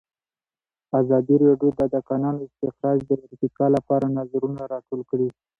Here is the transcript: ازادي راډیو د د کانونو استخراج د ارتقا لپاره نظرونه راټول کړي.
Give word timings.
ازادي 0.99 1.35
راډیو 1.45 1.71
د 1.77 1.81
د 1.93 1.95
کانونو 2.07 2.39
استخراج 2.47 2.97
د 3.07 3.11
ارتقا 3.25 3.65
لپاره 3.75 4.05
نظرونه 4.19 4.61
راټول 4.73 5.01
کړي. 5.09 5.27